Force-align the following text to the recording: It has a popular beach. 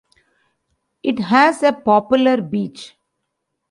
It 1.03 1.19
has 1.19 1.61
a 1.61 1.71
popular 1.71 2.41
beach. 2.41 2.95